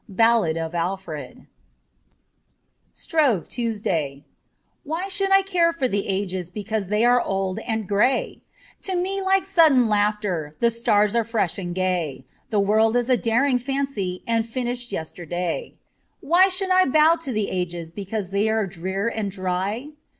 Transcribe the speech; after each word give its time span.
'Ballad 0.09 0.57
of 0.57 0.73
Alfred: 0.73 1.45
409 2.95 2.95
SHROVE 2.95 3.47
TUESDAY 3.47 4.25
WHY 4.83 5.07
should 5.07 5.29
I 5.31 5.43
care 5.43 5.71
for 5.71 5.87
the 5.87 6.07
Ages 6.07 6.49
Because 6.49 6.87
they 6.87 7.05
are 7.05 7.21
old 7.21 7.59
and 7.59 7.87
grey? 7.87 8.41
To 8.81 8.95
me 8.95 9.21
like 9.21 9.45
sudden 9.45 9.87
laughter 9.87 10.55
The 10.59 10.71
stars 10.71 11.15
are 11.15 11.23
fresh 11.23 11.59
and 11.59 11.75
gay; 11.75 12.25
The 12.49 12.59
world 12.59 12.95
is 12.97 13.11
a 13.11 13.15
daring 13.15 13.59
fancy 13.59 14.23
And 14.25 14.43
finished 14.43 14.91
yesterday. 14.91 15.75
Why 16.19 16.47
should 16.47 16.71
I 16.71 16.85
bow 16.85 17.17
to 17.17 17.31
the 17.31 17.49
Ages 17.51 17.91
Because 17.91 18.31
they 18.31 18.49
are 18.49 18.65
drear 18.65 19.07
and 19.07 19.29
dry 19.29 19.89